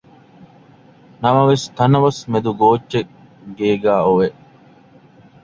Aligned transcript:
ނަމަވެސް 1.21 1.65
ތަނަވަސް 1.77 2.21
މެދު 2.31 2.51
ގޯއްޗެއް 2.59 3.11
ގޭގައި 3.57 4.03
އޮވެ 4.05 4.27